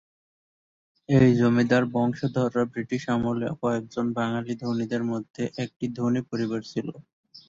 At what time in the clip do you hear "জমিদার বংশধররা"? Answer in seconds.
1.39-2.63